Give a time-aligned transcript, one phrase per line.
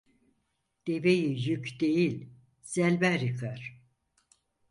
[0.87, 2.29] Deveyi yük değil
[2.61, 3.81] zelber yıkar.